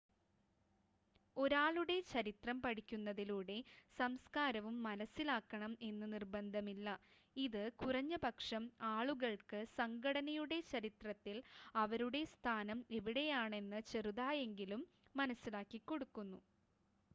ഒരാളുടെ 1.37 1.97
ചരിത്രം 2.07 2.57
പഠിക്കുന്നതിലൂടെ 2.61 3.57
സംസ്‌കാരവും 3.97 4.77
മനസ്സിലാക്കണം 4.83 5.73
എന്ന് 5.89 6.07
നിർബന്ധമില്ല 6.13 6.95
ഇത് 7.35 7.61
കുറഞ്ഞപക്ഷം 7.81 8.63
ആളുകൾക്ക് 8.91 9.59
സംഘടനയുടെ 9.77 10.59
ചരിത്രത്തിൽ 10.71 11.37
അവരുടെ 11.75 12.23
സ്ഥാനം 12.33 12.79
എവിടെയാണെന്ന് 12.99 13.81
ചെറുതായെങ്കിലും 13.91 14.83
മനസ്സിലാക്കിക്കൊടുക്കുന്നു 15.15 16.41